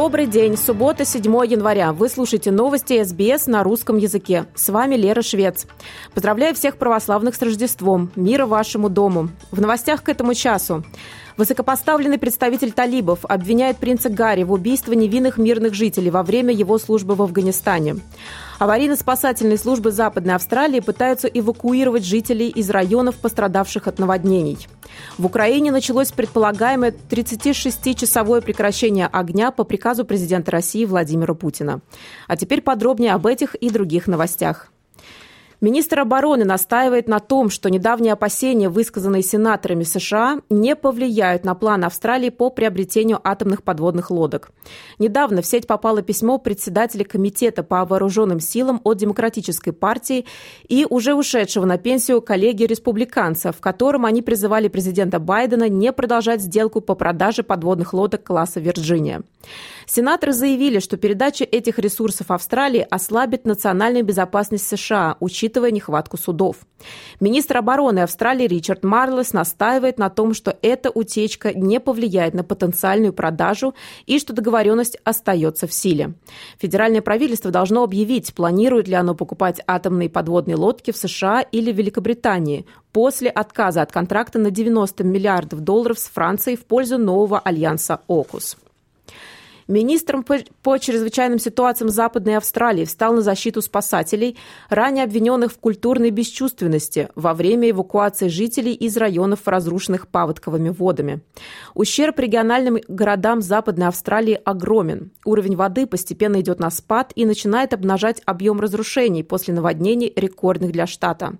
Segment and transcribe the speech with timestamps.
[0.00, 0.56] Добрый день.
[0.56, 1.92] Суббота, 7 января.
[1.92, 4.46] Вы слушаете новости СБС на русском языке.
[4.54, 5.66] С вами Лера Швец.
[6.14, 8.12] Поздравляю всех православных с Рождеством.
[8.14, 9.30] Мира вашему дому.
[9.50, 10.84] В новостях к этому часу.
[11.38, 17.14] Высокопоставленный представитель талибов обвиняет принца Гарри в убийстве невинных мирных жителей во время его службы
[17.14, 17.98] в Афганистане.
[18.58, 24.66] Аварийно-спасательные службы Западной Австралии пытаются эвакуировать жителей из районов, пострадавших от наводнений.
[25.16, 31.80] В Украине началось предполагаемое 36-часовое прекращение огня по приказу президента России Владимира Путина.
[32.26, 34.72] А теперь подробнее об этих и других новостях.
[35.60, 41.84] Министр обороны настаивает на том, что недавние опасения, высказанные сенаторами США, не повлияют на план
[41.84, 44.52] Австралии по приобретению атомных подводных лодок.
[45.00, 50.26] Недавно в сеть попало письмо председателя Комитета по вооруженным силам от Демократической партии
[50.68, 56.40] и уже ушедшего на пенсию коллеги республиканцев, в котором они призывали президента Байдена не продолжать
[56.40, 59.22] сделку по продаже подводных лодок класса «Вирджиния».
[59.86, 66.56] Сенаторы заявили, что передача этих ресурсов Австралии ослабит национальную безопасность США, учитывая нехватку судов.
[67.20, 73.12] Министр обороны Австралии Ричард Марлес настаивает на том, что эта утечка не повлияет на потенциальную
[73.12, 73.74] продажу
[74.06, 76.14] и что договоренность остается в силе.
[76.58, 82.66] Федеральное правительство должно объявить, планирует ли оно покупать атомные подводные лодки в США или Великобритании
[82.92, 88.56] после отказа от контракта на 90 миллиардов долларов с Францией в пользу нового альянса «Окус».
[89.68, 94.38] Министром по чрезвычайным ситуациям Западной Австралии встал на защиту спасателей,
[94.70, 101.20] ранее обвиненных в культурной бесчувственности во время эвакуации жителей из районов, разрушенных паводковыми водами.
[101.74, 105.10] Ущерб региональным городам Западной Австралии огромен.
[105.26, 110.86] Уровень воды постепенно идет на спад и начинает обнажать объем разрушений после наводнений, рекордных для
[110.86, 111.34] штата.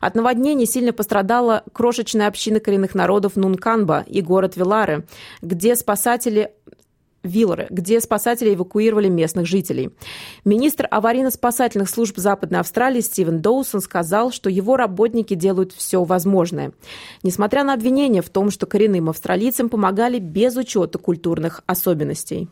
[0.00, 5.06] От наводнений сильно пострадала крошечная община коренных народов Нунканба и город Вилары,
[5.42, 6.50] где спасатели
[7.24, 9.90] Виллеры, где спасатели эвакуировали местных жителей.
[10.44, 16.72] Министр аварийно-спасательных служб Западной Австралии Стивен Доусон сказал, что его работники делают все возможное.
[17.24, 22.48] Несмотря на обвинения в том, что коренным австралийцам помогали без учета культурных особенностей.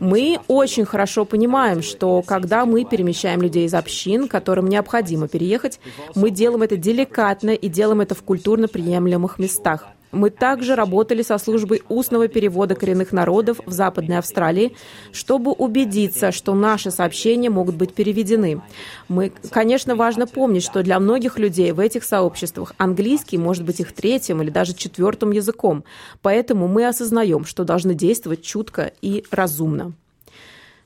[0.00, 5.80] Мы очень хорошо понимаем, что когда мы перемещаем людей из общин, которым необходимо переехать,
[6.14, 9.86] мы делаем это деликатно и делаем это в культурно приемлемых местах.
[10.14, 14.76] Мы также работали со службой устного перевода коренных народов в Западной Австралии,
[15.12, 18.62] чтобы убедиться, что наши сообщения могут быть переведены.
[19.08, 23.92] Мы, конечно, важно помнить, что для многих людей в этих сообществах английский может быть их
[23.92, 25.84] третьим или даже четвертым языком,
[26.22, 29.92] поэтому мы осознаем, что должны действовать чутко и разумно.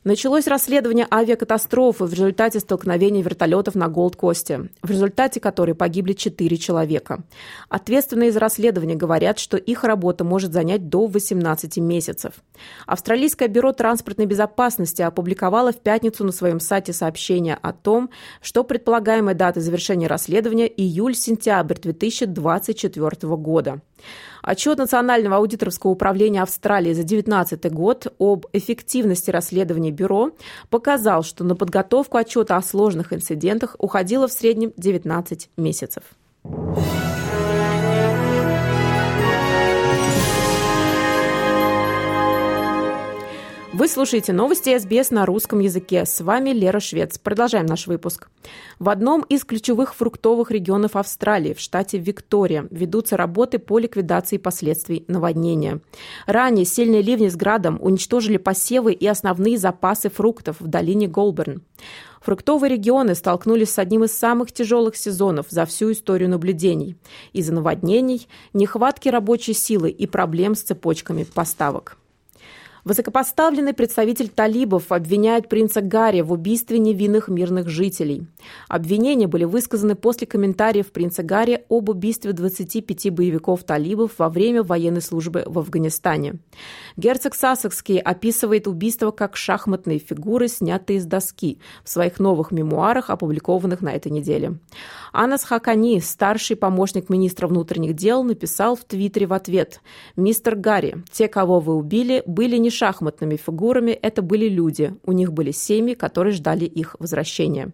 [0.05, 7.25] Началось расследование авиакатастрофы в результате столкновения вертолетов на Голд-Косте, в результате которой погибли четыре человека.
[7.69, 12.35] Ответственные за расследование говорят, что их работа может занять до 18 месяцев.
[12.87, 18.11] Австралийское бюро транспортной безопасности опубликовало в пятницу на своем сайте сообщение о том,
[18.41, 23.81] что предполагаемая дата завершения расследования– июль-сентябрь 2024 года.
[24.49, 30.31] Отчет Национального аудиторского управления Австралии за 2019 год об эффективности расследования бюро
[30.71, 36.03] показал, что на подготовку отчета о сложных инцидентах уходило в среднем 19 месяцев.
[43.79, 46.05] Вы слушаете новости СБС на русском языке.
[46.05, 47.17] С вами Лера Швец.
[47.17, 48.29] Продолжаем наш выпуск.
[48.81, 55.05] В одном из ключевых фруктовых регионов Австралии, в штате Виктория, ведутся работы по ликвидации последствий
[55.07, 55.79] наводнения.
[56.27, 61.63] Ранее сильные ливни с градом уничтожили посевы и основные запасы фруктов в долине Голберн.
[62.21, 66.97] Фруктовые регионы столкнулись с одним из самых тяжелых сезонов за всю историю наблюдений
[67.33, 71.97] из-за наводнений, нехватки рабочей силы и проблем с цепочками поставок.
[72.89, 78.27] Высокопоставленный представитель талибов обвиняет принца Гарри в убийстве невинных мирных жителей.
[78.67, 85.03] Обвинения были высказаны после комментариев принца Гарри об убийстве 25 боевиков талибов во время военной
[85.03, 86.37] службы в Афганистане.
[86.97, 93.83] Герцог Сассекский описывает убийство как шахматные фигуры, снятые с доски, в своих новых мемуарах, опубликованных
[93.83, 94.55] на этой неделе.
[95.13, 99.83] Анас Хакани, старший помощник министра внутренних дел, написал в Твиттере в ответ
[100.17, 104.95] «Мистер Гарри, те, кого вы убили, были не шахматными фигурами, это были люди.
[105.05, 107.73] У них были семьи, которые ждали их возвращения.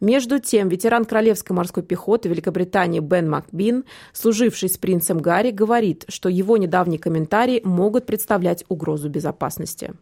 [0.00, 6.30] Между тем, ветеран Королевской морской пехоты Великобритании Бен Макбин, служивший с принцем Гарри, говорит, что
[6.30, 9.92] его недавние комментарии могут представлять угрозу безопасности.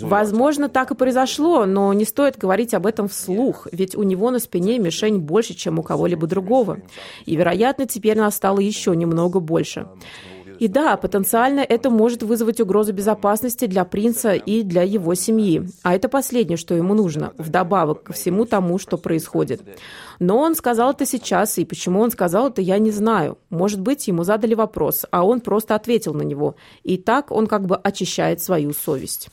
[0.00, 4.38] Возможно, так и произошло, но не стоит говорить об этом вслух, ведь у него на
[4.38, 6.78] спине мишень больше, чем у кого-либо другого.
[7.26, 9.88] И, вероятно, теперь нас стало еще немного больше.
[10.60, 15.66] И да, потенциально это может вызвать угрозу безопасности для принца и для его семьи.
[15.82, 19.62] А это последнее, что ему нужно, вдобавок ко всему тому, что происходит.
[20.18, 23.38] Но он сказал это сейчас, и почему он сказал это, я не знаю.
[23.48, 26.56] Может быть, ему задали вопрос, а он просто ответил на него.
[26.82, 29.30] И так он как бы очищает свою совесть.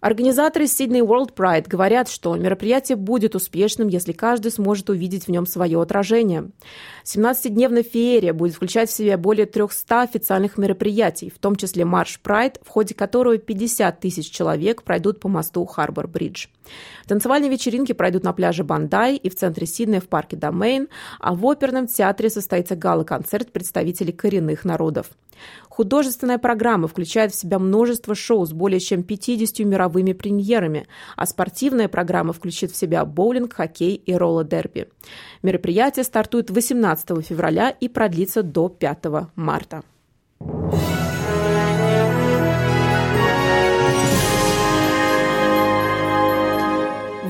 [0.00, 5.44] Организаторы Sydney World Pride говорят, что мероприятие будет успешным, если каждый сможет увидеть в нем
[5.44, 6.50] свое отражение.
[7.02, 12.60] 17-дневная феерия будет включать в себя более 300 официальных мероприятий, в том числе марш Pride,
[12.62, 16.46] в ходе которого 50 тысяч человек пройдут по мосту Харбор-Бридж.
[17.06, 20.88] Танцевальные вечеринки пройдут на пляже Бандай и в центре Сиднея в парке Домейн,
[21.20, 25.10] а в оперном театре состоится гала-концерт представителей коренных народов.
[25.68, 30.86] Художественная программа включает в себя множество шоу с более чем 50 мировыми премьерами,
[31.16, 34.88] а спортивная программа включит в себя боулинг, хоккей и роллер-дерби.
[35.42, 39.04] Мероприятие стартует 18 февраля и продлится до 5
[39.36, 39.82] марта.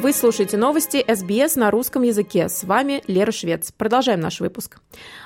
[0.09, 2.49] Вы слушаете новости СБС на русском языке.
[2.49, 3.73] С вами Лера Швец.
[3.77, 4.79] Продолжаем наш выпуск.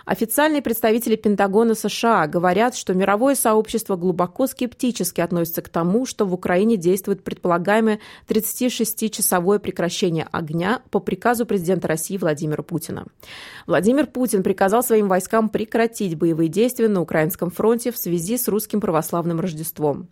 [0.05, 6.35] Официальные представители Пентагона США говорят, что мировое сообщество глубоко скептически относится к тому, что в
[6.35, 13.07] Украине действует предполагаемое 36-часовое прекращение огня по приказу президента России Владимира Путина.
[13.69, 18.81] Владимир Путин приказал своим войскам прекратить боевые действия на Украинском фронте в связи с русским
[18.81, 20.09] православным Рождеством.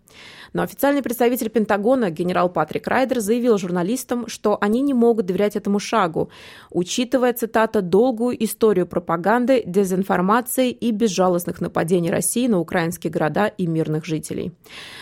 [0.53, 5.79] Но официальный представитель Пентагона генерал Патрик Райдер заявил журналистам, что они не могут доверять этому
[5.79, 6.29] шагу,
[6.69, 14.05] учитывая, цитата, «долгую историю пропаганды, дезинформации и безжалостных нападений России на украинские города и мирных
[14.05, 14.53] жителей».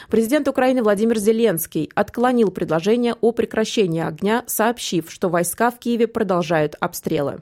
[0.10, 6.76] Президент Украины Владимир Зеленский отклонил предложение о прекращении огня, сообщив, что войска в Киеве продолжают
[6.80, 7.42] обстрелы.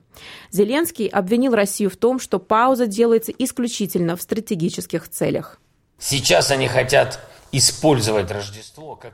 [0.51, 5.59] Зеленский обвинил Россию в том, что пауза делается исключительно в стратегических целях.
[5.99, 7.19] Сейчас они хотят
[7.51, 9.13] использовать Рождество как...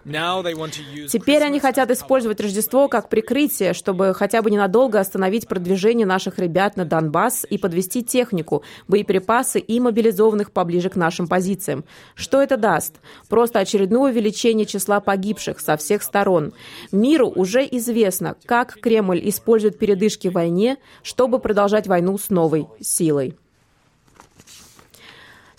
[1.10, 6.76] Теперь они хотят использовать Рождество как прикрытие, чтобы хотя бы ненадолго остановить продвижение наших ребят
[6.76, 11.86] на Донбасс и подвести технику, боеприпасы и мобилизованных поближе к нашим позициям.
[12.16, 12.96] Что это даст?
[13.30, 16.54] Просто очередное увеличение числа погибших со всех сторон.
[16.92, 23.38] Миру уже известно, как Кремль использует передышки в войне, чтобы продолжать войну с новой силой.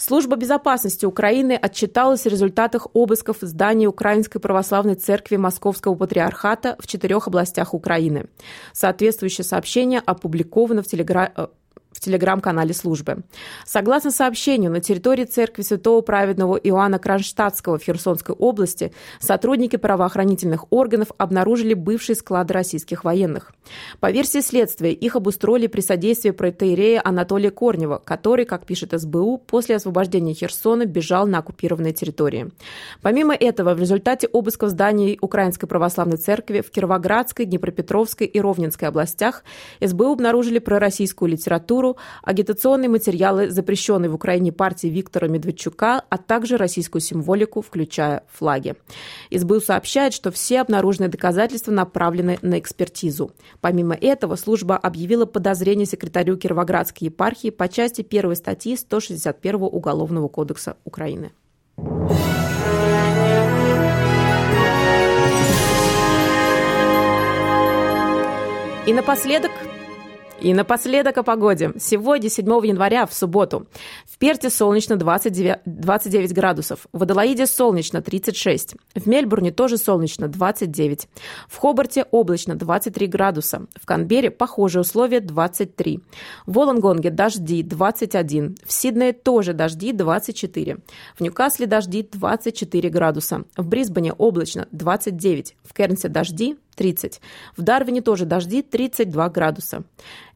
[0.06, 7.27] Служба безопасности Украины отчиталась о результатах обысков зданий Украинской православной церкви Московского патриархата в четырех
[7.27, 8.27] областях Украины.
[8.75, 11.49] Соответствующее сообщение опубликовано в телегра в
[12.05, 13.25] телеграм-канале службы.
[13.65, 21.09] Согласно сообщению, на территории церкви святого праведного Иоанна Кронштадтского в Херсонской области сотрудники правоохранительных органов
[21.19, 23.53] обнаружили бывшие склады российских военных.
[24.01, 29.77] По версии следствия, их обустроили при содействии протеерея Анатолия Корнева, который, как пишет СБУ, после
[29.77, 32.51] освобождения Херсона бежал на оккупированные территории.
[33.03, 39.44] Помимо этого, в результате обысков зданий Украинской православной церкви в Кировоградской, Днепропетровской и Ровненской областях
[39.81, 47.01] СБУ обнаружили пророссийскую литературу, агитационные материалы, запрещенные в Украине партии Виктора Медведчука, а также российскую
[47.03, 48.74] символику, включая флаги.
[49.31, 53.32] СБУ сообщает, что все обнаруженные доказательства направлены на экспертизу.
[53.60, 60.77] Помимо этого, служба объявила подозрение секретарю Кировоградской епархии по части первой статьи 161 Уголовного кодекса
[60.84, 61.32] Украины.
[68.86, 69.51] И напоследок
[70.44, 71.72] и напоследок о погоде.
[71.79, 73.67] Сегодня, 7 января, в субботу.
[74.05, 76.86] В Перте солнечно 29, 29 градусов.
[76.93, 78.74] В Адалаиде солнечно 36.
[78.94, 81.08] В Мельбурне тоже солнечно 29.
[81.48, 83.67] В Хобарте облачно 23 градуса.
[83.81, 86.01] В Канбере похожие условия 23.
[86.46, 88.56] В Волонгонге дожди 21.
[88.67, 90.77] В Сиднее тоже дожди 24.
[91.17, 93.44] В Ньюкасле дожди 24 градуса.
[93.56, 95.56] В Брисбене облачно 29.
[95.65, 97.21] В Кернсе дожди 30.
[97.57, 99.85] В Дарвине тоже дожди 32 градуса.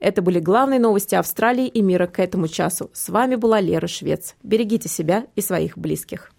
[0.00, 2.90] Это были главные новости Австралии и мира к этому часу.
[2.92, 4.36] С вами была Лера Швец.
[4.42, 6.32] Берегите себя и своих близких.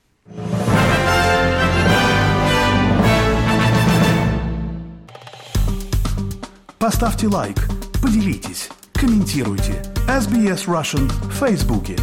[6.80, 7.58] Поставьте лайк,
[8.02, 9.84] поделитесь, комментируйте.
[10.08, 11.98] SBS Russian в Фейсбуке.